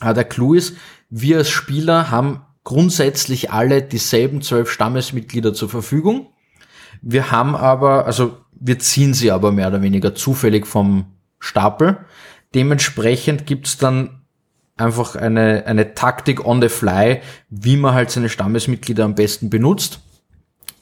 [0.00, 0.76] Äh, der Clou ist,
[1.10, 6.28] wir als Spieler haben grundsätzlich alle dieselben zwölf Stammesmitglieder zur Verfügung.
[7.00, 11.06] Wir haben aber, also wir ziehen sie aber mehr oder weniger zufällig vom
[11.40, 11.98] Stapel.
[12.54, 14.21] Dementsprechend gibt's dann
[14.82, 20.00] einfach eine, eine Taktik on the fly, wie man halt seine Stammesmitglieder am besten benutzt,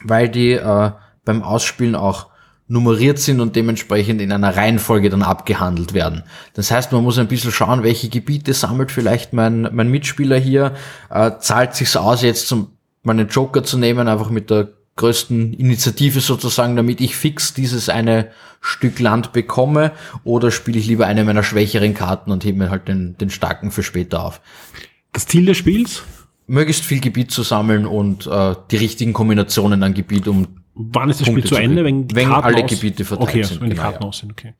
[0.03, 0.91] weil die äh,
[1.25, 2.31] beim Ausspielen auch
[2.71, 6.23] nummeriert sind und dementsprechend in einer Reihenfolge dann abgehandelt werden.
[6.55, 10.75] Das heißt, man muss ein bisschen schauen, welche Gebiete sammelt vielleicht mein, mein Mitspieler hier,
[11.11, 12.71] äh, zahlt sich's aus, jetzt zum,
[13.03, 18.31] meinen Joker zu nehmen, einfach mit der größten Initiative sozusagen, damit ich fix dieses eine
[18.61, 19.93] Stück Land bekomme,
[20.25, 23.71] oder spiele ich lieber eine meiner schwächeren Karten und hebe mir halt den, den starken
[23.71, 24.41] für später auf.
[25.13, 26.03] Das Ziel des Spiels?
[26.47, 31.21] Möglichst viel Gebiet zu sammeln und äh, die richtigen Kombinationen an Gebiet, um Wann ist
[31.21, 31.85] das Punkte Spiel zu Ende?
[31.85, 33.61] Wenn, wenn alle aus Gebiete verteilt okay, sind.
[33.61, 34.09] wenn die genau, Karten ja.
[34.09, 34.55] aus sind, okay.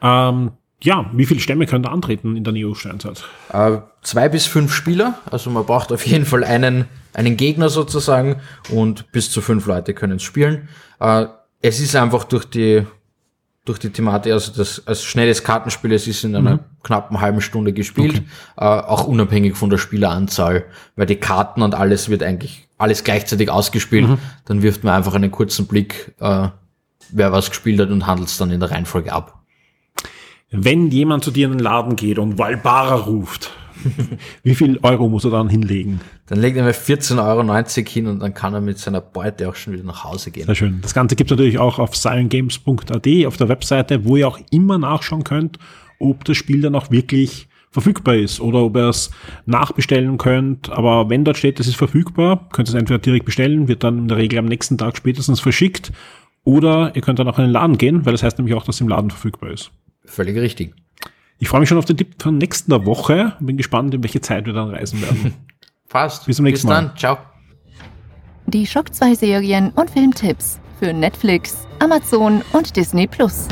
[0.00, 3.24] Ähm, ja, wie viele Stämme können da antreten in der Neo-Steinzeit?
[3.52, 8.36] Äh, zwei bis fünf Spieler, also man braucht auf jeden Fall einen, einen Gegner sozusagen
[8.70, 10.68] und bis zu fünf Leute können es spielen.
[11.00, 11.26] Äh,
[11.60, 12.86] es ist einfach durch die
[13.64, 16.60] durch die Thematik, also das als schnelles Kartenspiel, es ist in einer mhm.
[16.82, 18.24] knappen halben Stunde gespielt, okay.
[18.56, 20.64] äh, auch unabhängig von der Spieleranzahl,
[20.96, 24.08] weil die Karten und alles wird eigentlich alles gleichzeitig ausgespielt.
[24.08, 24.18] Mhm.
[24.46, 26.48] Dann wirft man einfach einen kurzen Blick, äh,
[27.10, 29.37] wer was gespielt hat und handelt es dann in der Reihenfolge ab.
[30.50, 33.50] Wenn jemand zu dir in den Laden geht und Valbara ruft,
[34.42, 36.00] wie viel Euro muss er dann hinlegen?
[36.26, 39.54] Dann legt er mir 14,90 Euro hin und dann kann er mit seiner Beute auch
[39.54, 40.46] schon wieder nach Hause gehen.
[40.46, 40.78] Sehr schön.
[40.80, 44.78] Das Ganze gibt es natürlich auch auf silentgames.at auf der Webseite, wo ihr auch immer
[44.78, 45.58] nachschauen könnt,
[45.98, 49.10] ob das Spiel dann auch wirklich verfügbar ist oder ob ihr es
[49.44, 50.70] nachbestellen könnt.
[50.70, 53.98] Aber wenn dort steht, es ist verfügbar, könnt ihr es entweder direkt bestellen, wird dann
[53.98, 55.92] in der Regel am nächsten Tag spätestens verschickt.
[56.44, 58.76] Oder ihr könnt dann auch in den Laden gehen, weil das heißt nämlich auch, dass
[58.76, 59.70] es im Laden verfügbar ist.
[60.08, 60.74] Völlig richtig.
[61.38, 63.36] Ich freue mich schon auf den Tipp von nächster Woche.
[63.38, 65.34] Bin gespannt, in welche Zeit wir dann reisen werden.
[65.86, 66.26] Fast.
[66.26, 66.82] Bis zum nächsten Bis Mal.
[66.82, 66.96] dann.
[66.96, 67.18] Ciao.
[68.46, 73.46] Die Schock 2 Serien und Filmtipps für Netflix, Amazon und Disney Plus.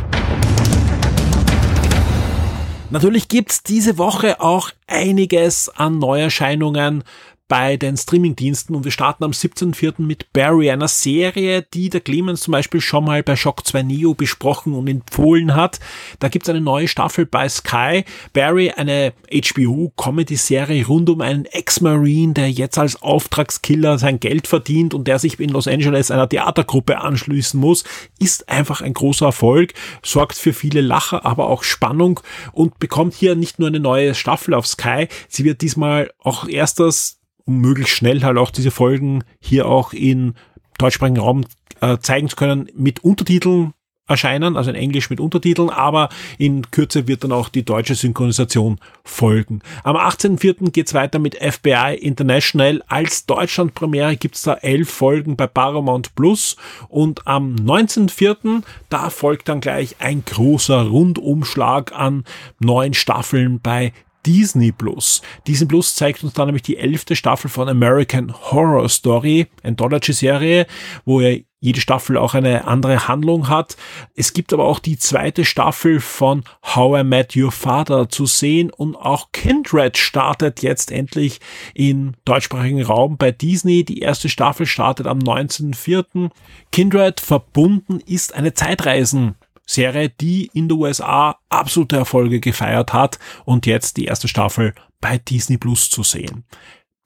[2.90, 7.05] Natürlich gibt's diese Woche auch einiges an Neuerscheinungen
[7.48, 10.02] bei den Streamingdiensten und wir starten am 17.04.
[10.02, 14.14] mit Barry, einer Serie, die der Clemens zum Beispiel schon mal bei Shock 2 Neo
[14.14, 15.78] besprochen und empfohlen hat.
[16.18, 18.04] Da gibt's eine neue Staffel bei Sky.
[18.32, 25.06] Barry, eine HBO-Comedy-Serie rund um einen Ex-Marine, der jetzt als Auftragskiller sein Geld verdient und
[25.06, 27.85] der sich in Los Angeles einer Theatergruppe anschließen muss,
[28.18, 32.20] ist einfach ein großer Erfolg, sorgt für viele Lacher, aber auch Spannung
[32.52, 36.80] und bekommt hier nicht nur eine neue Staffel auf Sky, sie wird diesmal auch erst
[36.80, 40.35] das um möglichst schnell halt auch diese Folgen hier auch in
[40.78, 41.44] deutschsprachigen Raum
[41.80, 43.72] äh, zeigen zu können mit Untertiteln
[44.09, 48.78] erscheinen, also in Englisch mit Untertiteln, aber in Kürze wird dann auch die deutsche Synchronisation
[49.04, 49.62] folgen.
[49.82, 50.70] Am 18.04.
[50.70, 52.82] geht's weiter mit FBI International.
[52.87, 56.56] Als Deutschlandpremiere gibt's da elf Folgen bei Paramount Plus
[56.88, 58.62] und am 19.04.
[58.88, 62.24] da folgt dann gleich ein großer Rundumschlag an
[62.61, 63.92] neuen Staffeln bei
[64.27, 65.23] Disney Plus.
[65.47, 70.67] Disney Plus zeigt uns dann nämlich die elfte Staffel von American Horror Story, Anthology-Serie,
[71.05, 73.77] wo er jede Staffel auch eine andere Handlung hat.
[74.15, 78.71] Es gibt aber auch die zweite Staffel von How I Met Your Father zu sehen
[78.71, 81.41] und auch Kindred startet jetzt endlich
[81.75, 83.85] im deutschsprachigen Raum bei Disney.
[83.85, 86.31] Die erste Staffel startet am 19.04.
[86.73, 89.35] Kindred verbunden ist eine Zeitreisen
[89.66, 95.18] Serie, die in den USA absolute Erfolge gefeiert hat und jetzt die erste Staffel bei
[95.18, 96.44] Disney Plus zu sehen.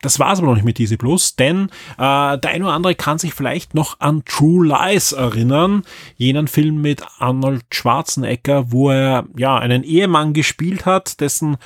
[0.03, 1.69] Das war's aber noch nicht mit Disney Plus, denn
[1.99, 5.83] äh, der eine oder andere kann sich vielleicht noch an True Lies erinnern,
[6.17, 11.59] jenen Film mit Arnold Schwarzenegger, wo er ja einen Ehemann gespielt hat, dessen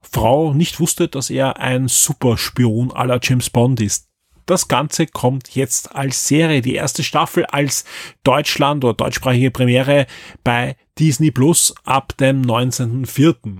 [0.00, 4.07] Frau nicht wusste, dass er ein Superspion aller James Bond ist.
[4.48, 7.84] Das Ganze kommt jetzt als Serie, die erste Staffel als
[8.24, 10.06] Deutschland oder deutschsprachige Premiere
[10.42, 13.58] bei Disney Plus ab dem 19.04.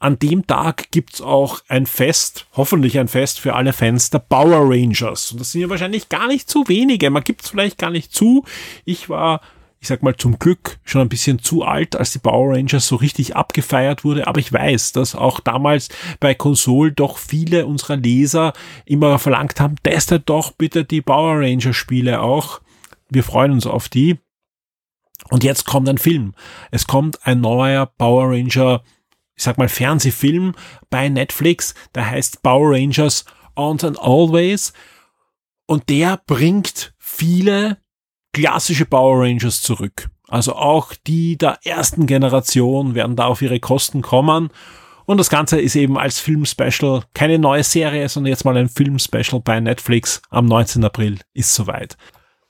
[0.00, 4.68] An dem Tag gibt's auch ein Fest, hoffentlich ein Fest für alle Fans der Power
[4.70, 5.32] Rangers.
[5.32, 7.08] Und das sind ja wahrscheinlich gar nicht zu wenige.
[7.08, 8.44] Man gibt's vielleicht gar nicht zu.
[8.84, 9.40] Ich war,
[9.80, 12.96] ich sag mal zum Glück, schon ein bisschen zu alt, als die Power Rangers so
[12.96, 14.26] richtig abgefeiert wurde.
[14.26, 15.88] Aber ich weiß, dass auch damals
[16.18, 18.52] bei Konsol doch viele unserer Leser
[18.84, 22.60] immer verlangt haben, testet doch bitte die Power Ranger Spiele auch.
[23.08, 24.18] Wir freuen uns auf die.
[25.30, 26.34] Und jetzt kommt ein Film.
[26.70, 28.82] Es kommt ein neuer Power Ranger
[29.38, 30.54] ich sag mal, Fernsehfilm
[30.90, 34.72] bei Netflix, der heißt Power Rangers On and Always.
[35.66, 37.78] Und der bringt viele
[38.38, 40.08] klassische Power Rangers zurück.
[40.28, 44.50] Also auch die der ersten Generation werden da auf ihre Kosten kommen.
[45.06, 49.40] Und das Ganze ist eben als Film-Special keine neue Serie, sondern jetzt mal ein Film-Special
[49.42, 50.84] bei Netflix am 19.
[50.84, 51.96] April ist soweit.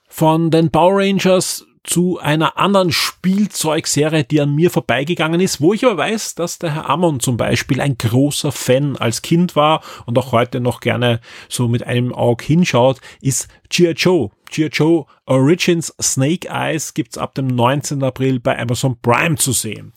[0.09, 5.83] Von den Power Rangers zu einer anderen Spielzeugserie, die an mir vorbeigegangen ist, wo ich
[5.83, 10.15] aber weiß, dass der Herr Ammon zum Beispiel ein großer Fan als Kind war und
[10.19, 13.93] auch heute noch gerne so mit einem Auge hinschaut, ist G.I.
[13.93, 14.29] Joe.
[14.51, 14.67] G.I.
[14.67, 18.03] Joe Origins Snake Eyes gibt's ab dem 19.
[18.03, 19.91] April bei Amazon Prime zu sehen.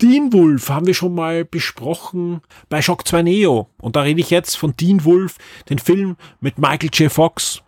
[0.00, 2.40] Dean Wolf haben wir schon mal besprochen
[2.70, 3.68] bei Shock 2 Neo.
[3.76, 5.36] Und da rede ich jetzt von Dean Wolf,
[5.68, 7.12] den Film mit Michael J.
[7.12, 7.62] Fox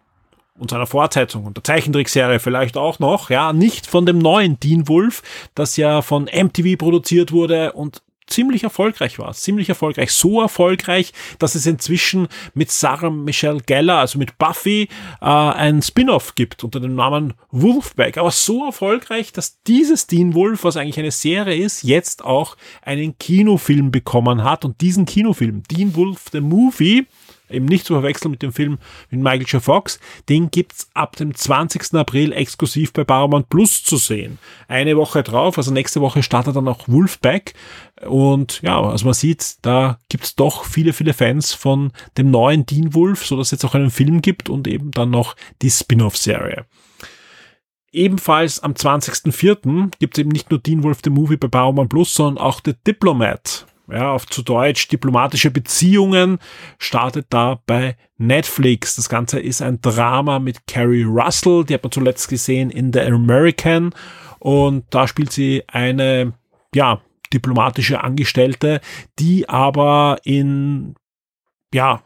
[0.59, 4.89] und seiner Fortsetzung und der Zeichentrickserie vielleicht auch noch, ja, nicht von dem neuen Dean
[4.89, 5.23] Wolf,
[5.55, 9.33] das ja von MTV produziert wurde und ziemlich erfolgreich war.
[9.33, 10.13] Ziemlich erfolgreich.
[10.13, 14.89] So erfolgreich, dass es inzwischen mit Sarah Michelle Geller, also mit Buffy,
[15.21, 18.19] äh, ein Spin-off gibt unter dem Namen Wolfpack.
[18.19, 23.19] Aber so erfolgreich, dass dieses Dean Wolf, was eigentlich eine Serie ist, jetzt auch einen
[23.19, 24.65] Kinofilm bekommen hat.
[24.65, 27.07] Und diesen Kinofilm, Dean Wolf the Movie,
[27.51, 28.79] eben nicht zu verwechseln mit dem Film
[29.11, 29.63] mit Michael J.
[29.63, 31.95] Fox, den gibt's ab dem 20.
[31.95, 34.39] April exklusiv bei Paramount Plus zu sehen.
[34.69, 37.55] Eine Woche drauf, also nächste Woche startet dann auch Wolfpack
[38.07, 42.95] und ja, also man sieht, da gibt's doch viele, viele Fans von dem neuen Dean
[42.95, 46.65] Wolf, so dass es jetzt auch einen Film gibt und eben dann noch die Spin-off-Serie.
[47.91, 49.91] Ebenfalls am 20.04.
[49.99, 52.75] gibt es eben nicht nur Dean Wolf the Movie bei Paramount Plus, sondern auch The
[52.87, 56.39] Diplomat ja, auf zu Deutsch diplomatische Beziehungen,
[56.79, 58.97] startet da bei Netflix.
[58.97, 63.01] Das Ganze ist ein Drama mit Carrie Russell, die hat man zuletzt gesehen in The
[63.01, 63.95] American
[64.39, 66.35] und da spielt sie eine,
[66.75, 67.01] ja,
[67.33, 68.81] diplomatische Angestellte,
[69.19, 70.95] die aber in,
[71.75, 72.03] ja,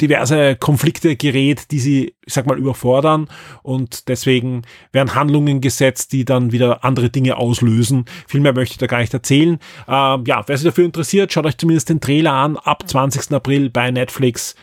[0.00, 3.28] diverse Konflikte gerät, die sie, ich sag mal, überfordern
[3.62, 8.04] und deswegen werden Handlungen gesetzt, die dann wieder andere Dinge auslösen.
[8.26, 9.58] Viel mehr möchte ich da gar nicht erzählen.
[9.88, 12.56] Ähm, ja, wer sich dafür interessiert, schaut euch zumindest den Trailer an.
[12.56, 13.32] Ab 20.
[13.32, 14.54] April bei Netflix.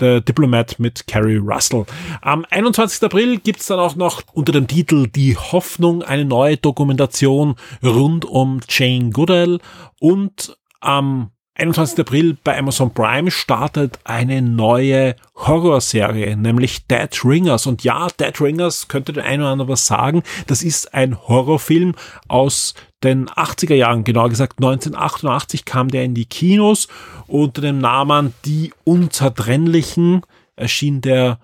[0.00, 1.86] The Diplomat mit Carrie Russell.
[2.20, 3.00] Am 21.
[3.04, 8.60] April gibt's dann auch noch unter dem Titel Die Hoffnung eine neue Dokumentation rund um
[8.68, 9.60] Jane Goodall
[10.00, 12.00] und am 21.
[12.00, 17.66] April bei Amazon Prime startet eine neue Horrorserie, nämlich Dead Ringers.
[17.66, 20.24] Und ja, Dead Ringers könnte der eine oder andere was sagen.
[20.48, 21.94] Das ist ein Horrorfilm
[22.26, 26.88] aus den 80er Jahren, genauer gesagt 1988 kam der in die Kinos
[27.28, 30.22] unter dem Namen Die Unzertrennlichen
[30.56, 31.38] erschien der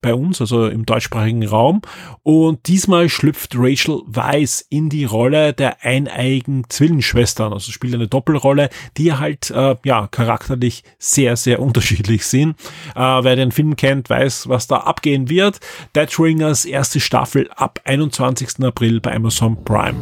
[0.00, 1.82] bei uns, also im deutschsprachigen Raum.
[2.22, 8.70] Und diesmal schlüpft Rachel Weiss in die Rolle der eineigen Zwillingsschwestern, also spielt eine Doppelrolle,
[8.96, 12.56] die halt äh, ja charakterlich sehr, sehr unterschiedlich sind.
[12.94, 15.60] Äh, wer den Film kennt, weiß, was da abgehen wird.
[15.94, 18.64] Dead Ringers erste Staffel ab 21.
[18.64, 19.96] April bei Amazon Prime.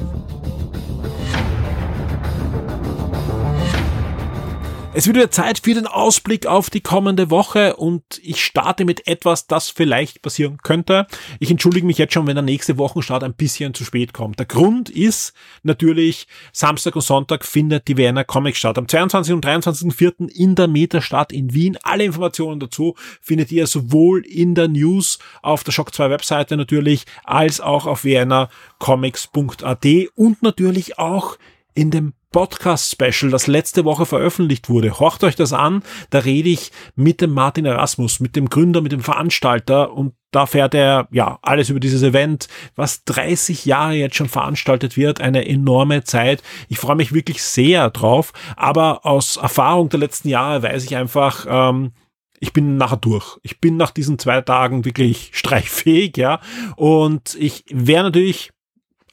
[4.99, 9.07] Es wird wieder Zeit für den Ausblick auf die kommende Woche und ich starte mit
[9.07, 11.07] etwas, das vielleicht passieren könnte.
[11.39, 14.41] Ich entschuldige mich jetzt schon, wenn der nächste Wochenstart ein bisschen zu spät kommt.
[14.41, 18.77] Der Grund ist natürlich, Samstag und Sonntag findet die Werner Comic statt.
[18.77, 19.35] Am 22.
[19.35, 20.33] und 23.04.
[20.33, 21.79] in der Metastadt in Wien.
[21.85, 27.05] Alle Informationen dazu findet ihr sowohl in der News auf der Shock 2 Webseite natürlich,
[27.23, 31.39] als auch auf wernercomics.at und natürlich auch
[31.77, 34.99] in dem Podcast-Special, das letzte Woche veröffentlicht wurde.
[34.99, 35.83] Horcht euch das an.
[36.11, 40.45] Da rede ich mit dem Martin Erasmus, mit dem Gründer, mit dem Veranstalter und da
[40.45, 45.49] fährt er ja alles über dieses Event, was 30 Jahre jetzt schon veranstaltet wird, eine
[45.49, 46.43] enorme Zeit.
[46.69, 51.47] Ich freue mich wirklich sehr drauf, aber aus Erfahrung der letzten Jahre weiß ich einfach,
[51.49, 51.93] ähm,
[52.41, 53.39] ich bin nachher durch.
[53.43, 56.41] Ich bin nach diesen zwei Tagen wirklich streichfähig, ja.
[56.77, 58.51] Und ich wäre natürlich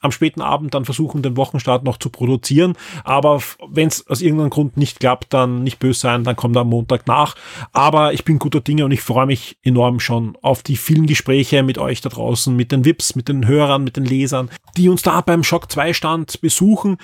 [0.05, 2.73] am späten Abend dann versuchen, den Wochenstart noch zu produzieren.
[3.03, 6.69] Aber wenn es aus irgendeinem Grund nicht klappt, dann nicht böse sein, dann kommt am
[6.69, 7.35] Montag nach.
[7.73, 11.63] Aber ich bin guter Dinge und ich freue mich enorm schon auf die vielen Gespräche
[11.63, 15.01] mit euch da draußen, mit den VIPs, mit den Hörern, mit den Lesern, die uns
[15.01, 16.97] da beim Shock 2 Stand besuchen.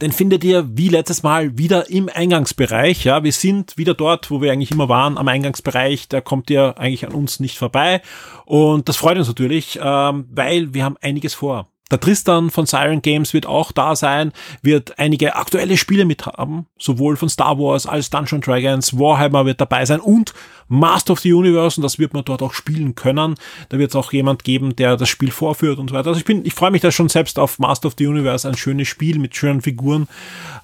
[0.00, 3.04] Den findet ihr wie letztes Mal wieder im Eingangsbereich.
[3.04, 6.08] Ja, wir sind wieder dort, wo wir eigentlich immer waren, am Eingangsbereich.
[6.08, 8.02] Da kommt ihr eigentlich an uns nicht vorbei.
[8.44, 11.71] Und das freut uns natürlich, ähm, weil wir haben einiges vor.
[11.92, 16.64] Der Tristan von Siren Games wird auch da sein, wird einige aktuelle Spiele mit haben,
[16.78, 20.32] sowohl von Star Wars als Dungeon Dragons, Warhammer wird dabei sein und
[20.68, 23.34] Master of the Universe und das wird man dort auch spielen können.
[23.68, 26.08] Da wird es auch jemand geben, der das Spiel vorführt und so weiter.
[26.08, 28.56] Also ich bin, ich freue mich da schon selbst auf Master of the Universe, ein
[28.56, 30.08] schönes Spiel mit schönen Figuren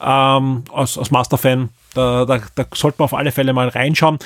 [0.01, 1.69] ähm, aus, aus Master-Fan.
[1.93, 4.19] Da, da, da sollte man auf alle Fälle mal reinschauen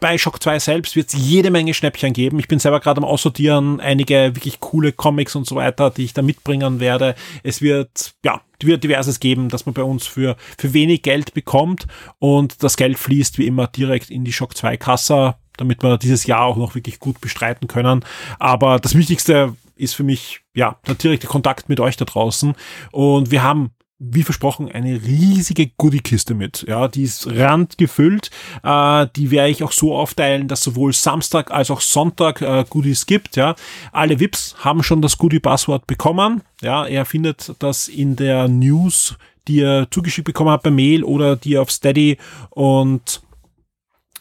[0.00, 2.38] bei Shock 2 selbst wird es jede Menge Schnäppchen geben.
[2.38, 6.14] Ich bin selber gerade am Aussortieren, einige wirklich coole Comics und so weiter, die ich
[6.14, 7.14] da mitbringen werde.
[7.42, 11.86] Es wird, ja, wird diverses geben, dass man bei uns für, für wenig Geld bekommt
[12.18, 16.26] und das Geld fließt wie immer direkt in die Shock 2 Kasse, damit wir dieses
[16.26, 18.04] Jahr auch noch wirklich gut bestreiten können.
[18.38, 22.54] Aber das Wichtigste ist für mich, ja, der direkte Kontakt mit euch da draußen.
[22.92, 26.64] Und wir haben wie versprochen, eine riesige Goodiekiste mit.
[26.68, 28.30] Ja, die ist randgefüllt.
[28.62, 33.06] Äh, die werde ich auch so aufteilen, dass sowohl Samstag als auch Sonntag äh, Goodies
[33.06, 33.36] gibt.
[33.36, 33.56] Ja,
[33.90, 36.42] alle VIPs haben schon das Goodie-Passwort bekommen.
[36.62, 39.16] Ja, er findet das in der News,
[39.48, 42.18] die er zugeschickt bekommen hat per Mail oder die er auf Steady
[42.50, 43.22] und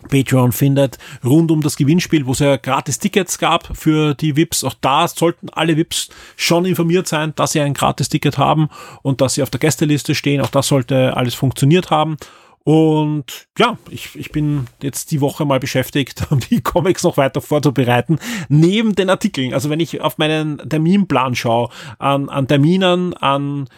[0.10, 4.64] Patreon findet, rund um das Gewinnspiel, wo es ja gratis Tickets gab für die VIPs.
[4.64, 8.70] Auch da sollten alle VIPs schon informiert sein, dass sie ein gratis Ticket haben
[9.02, 10.42] und dass sie auf der Gästeliste stehen.
[10.42, 12.18] Auch das sollte alles funktioniert haben.
[12.64, 18.20] Und ja, ich, ich bin jetzt die Woche mal beschäftigt, die Comics noch weiter vorzubereiten,
[18.50, 19.54] neben den Artikeln.
[19.54, 23.70] Also wenn ich auf meinen Terminplan schaue, an, an Terminen, an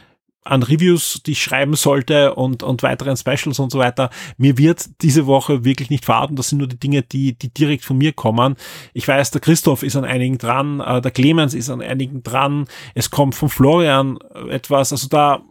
[0.50, 4.10] an Reviews, die ich schreiben sollte und, und weiteren Specials und so weiter.
[4.38, 6.36] Mir wird diese Woche wirklich nicht verraten.
[6.36, 8.56] Das sind nur die Dinge, die, die direkt von mir kommen.
[8.94, 12.66] Ich weiß, der Christoph ist an einigen dran, äh, der Clemens ist an einigen dran.
[12.96, 14.18] Es kommt von Florian
[14.50, 14.92] etwas.
[14.92, 15.42] Also da,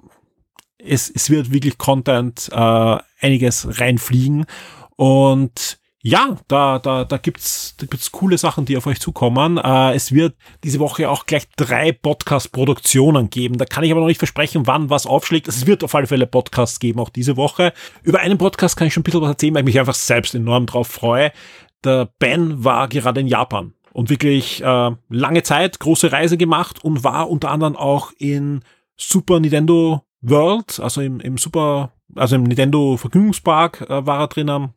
[0.78, 4.46] es, es wird wirklich Content, äh, einiges reinfliegen.
[4.96, 9.58] Und ja, da, da, da gibt's, da gibt's coole Sachen, die auf euch zukommen.
[9.58, 13.58] Äh, es wird diese Woche auch gleich drei Podcast-Produktionen geben.
[13.58, 15.48] Da kann ich aber noch nicht versprechen, wann was aufschlägt.
[15.48, 17.72] Es wird auf alle Fälle Podcasts geben, auch diese Woche.
[18.04, 20.36] Über einen Podcast kann ich schon ein bisschen was erzählen, weil ich mich einfach selbst
[20.36, 21.32] enorm drauf freue.
[21.84, 27.02] Der Ben war gerade in Japan und wirklich äh, lange Zeit große Reise gemacht und
[27.02, 28.62] war unter anderem auch in
[28.96, 34.74] Super Nintendo World, also im, im Super, also im Nintendo Vergnügungspark äh, war er drinnen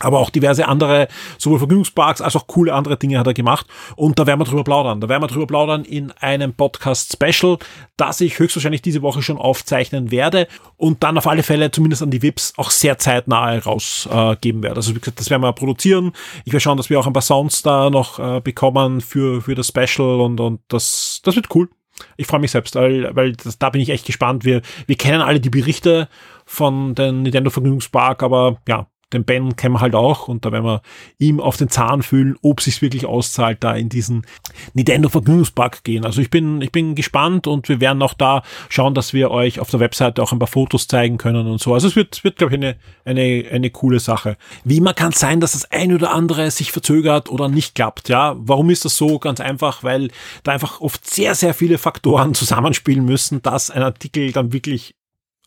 [0.00, 3.66] aber auch diverse andere, sowohl Vergnügungsparks als auch coole andere Dinge hat er gemacht.
[3.96, 5.00] Und da werden wir drüber plaudern.
[5.00, 7.58] Da werden wir drüber plaudern in einem Podcast-Special,
[7.96, 12.10] das ich höchstwahrscheinlich diese Woche schon aufzeichnen werde und dann auf alle Fälle zumindest an
[12.10, 14.76] die VIPs auch sehr zeitnah rausgeben äh, werde.
[14.76, 16.12] Also wie gesagt, das werden wir produzieren.
[16.44, 19.54] Ich werde schauen, dass wir auch ein paar Sounds da noch äh, bekommen für, für
[19.54, 21.68] das Special und, und das, das wird cool.
[22.16, 24.44] Ich freue mich selbst, weil, weil das, da bin ich echt gespannt.
[24.44, 26.08] Wir, wir kennen alle die Berichte
[26.44, 30.64] von den Nintendo Vergnügungspark, aber ja, den Ben kennen wir halt auch und da werden
[30.64, 30.82] wir
[31.18, 34.26] ihm auf den Zahn fühlen, ob sich wirklich auszahlt, da in diesen
[34.74, 36.04] Nintendo Vergnügungspark gehen.
[36.04, 39.60] Also ich bin, ich bin gespannt und wir werden auch da schauen, dass wir euch
[39.60, 41.72] auf der Webseite auch ein paar Fotos zeigen können und so.
[41.72, 44.36] Also es wird, wird glaube ich, eine, eine, eine coole Sache.
[44.64, 48.08] Wie immer kann es sein, dass das ein oder andere sich verzögert oder nicht klappt.
[48.08, 49.20] Ja, warum ist das so?
[49.20, 50.10] Ganz einfach, weil
[50.42, 54.95] da einfach oft sehr, sehr viele Faktoren zusammenspielen müssen, dass ein Artikel dann wirklich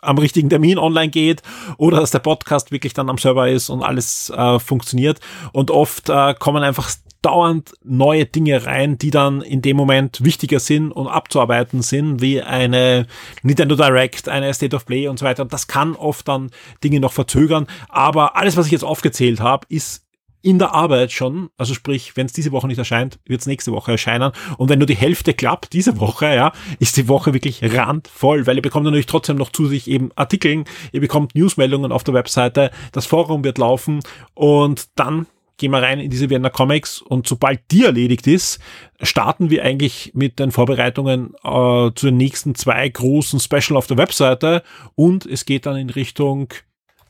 [0.01, 1.41] am richtigen Termin online geht
[1.77, 5.19] oder dass der Podcast wirklich dann am Server ist und alles äh, funktioniert.
[5.51, 6.89] Und oft äh, kommen einfach
[7.21, 12.41] dauernd neue Dinge rein, die dann in dem Moment wichtiger sind und abzuarbeiten sind, wie
[12.41, 13.07] eine
[13.43, 15.45] Nintendo Direct, eine State of Play und so weiter.
[15.45, 16.51] Das kann oft dann
[16.83, 17.67] Dinge noch verzögern.
[17.89, 20.05] Aber alles, was ich jetzt aufgezählt habe, ist
[20.41, 23.71] in der Arbeit schon, also sprich, wenn es diese Woche nicht erscheint, wird es nächste
[23.71, 24.31] Woche erscheinen.
[24.57, 28.55] Und wenn nur die Hälfte klappt diese Woche, ja, ist die Woche wirklich randvoll, weil
[28.55, 32.71] ihr bekommt natürlich trotzdem noch zu sich eben Artikeln, ihr bekommt Newsmeldungen auf der Webseite,
[32.91, 33.99] das Forum wird laufen
[34.33, 35.27] und dann
[35.57, 38.59] gehen wir rein in diese Vienna Comics und sobald die erledigt ist,
[39.01, 43.97] starten wir eigentlich mit den Vorbereitungen äh, zu den nächsten zwei großen Special auf der
[43.97, 44.63] Webseite
[44.95, 46.53] und es geht dann in Richtung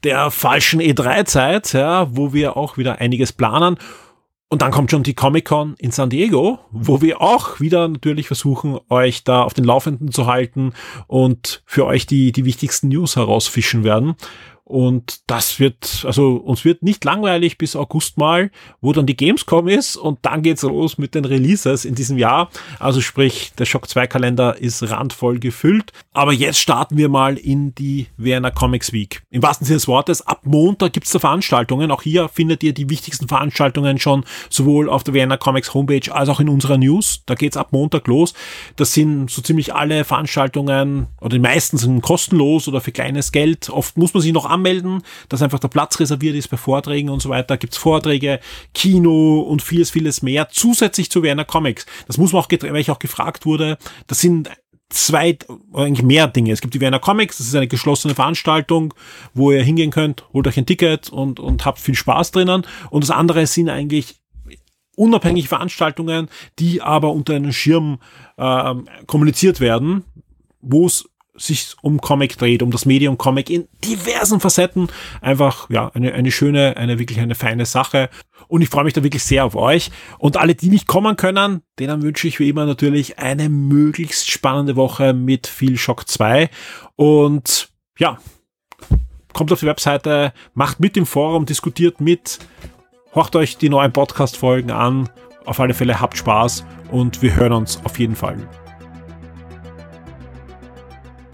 [0.04, 3.78] der falschen E3-Zeit, ja, wo wir auch wieder einiges planen.
[4.52, 8.80] Und dann kommt schon die Comic-Con in San Diego, wo wir auch wieder natürlich versuchen,
[8.90, 10.74] euch da auf den Laufenden zu halten
[11.06, 14.16] und für euch die, die wichtigsten News herausfischen werden.
[14.70, 18.52] Und das wird, also uns wird nicht langweilig bis August mal,
[18.82, 22.52] wo dann die Gamescom ist und dann geht's los mit den Releases in diesem Jahr.
[22.78, 25.92] Also sprich, der Shock 2 Kalender ist randvoll gefüllt.
[26.14, 29.24] Aber jetzt starten wir mal in die Vienna Comics Week.
[29.32, 31.90] Im wahrsten Sinne des Wortes, ab Montag gibt's da Veranstaltungen.
[31.90, 36.30] Auch hier findet ihr die wichtigsten Veranstaltungen schon sowohl auf der Vienna Comics Homepage als
[36.30, 37.24] auch in unserer News.
[37.26, 38.36] Da geht's ab Montag los.
[38.76, 43.70] Das sind so ziemlich alle Veranstaltungen oder die meisten sind kostenlos oder für kleines Geld.
[43.70, 44.59] Oft muss man sich noch anmelden,
[45.30, 47.58] dass einfach der Platz reserviert ist bei Vorträgen und so weiter.
[47.58, 48.40] Gibt's Vorträge,
[48.74, 51.86] Kino und vieles, vieles mehr zusätzlich zu Werner Comics.
[52.08, 54.50] Das muss man auch, weil ich auch gefragt wurde, das sind
[54.90, 55.38] zwei,
[55.74, 56.52] eigentlich mehr Dinge.
[56.52, 58.94] Es gibt die Werner Comics, das ist eine geschlossene Veranstaltung,
[59.34, 62.66] wo ihr hingehen könnt, holt euch ein Ticket und, und habt viel Spaß drinnen.
[62.90, 64.20] Und das andere sind eigentlich
[64.96, 68.00] unabhängige Veranstaltungen, die aber unter einem Schirm
[68.38, 70.04] äh, kommuniziert werden,
[70.62, 71.08] wo es
[71.40, 74.88] sich um Comic dreht, um das Medium Comic in diversen Facetten.
[75.22, 78.10] Einfach, ja, eine, eine schöne, eine wirklich eine feine Sache.
[78.48, 79.92] Und ich freue mich da wirklich sehr auf euch.
[80.18, 84.76] Und alle, die nicht kommen können, denen wünsche ich wie immer natürlich eine möglichst spannende
[84.76, 86.50] Woche mit viel Shock 2.
[86.96, 88.20] Und ja,
[89.34, 92.40] kommt auf die Webseite, macht mit im Forum, diskutiert mit,
[93.14, 95.10] horcht euch die neuen Podcast-Folgen an.
[95.46, 98.38] Auf alle Fälle habt Spaß und wir hören uns auf jeden Fall.